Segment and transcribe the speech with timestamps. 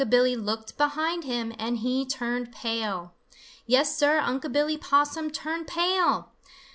[0.01, 3.13] ]Unc' Billy looked behind him, and he turned pale.
[3.67, 6.31] Yes, Sir, Unc' Billy Possum turned pale!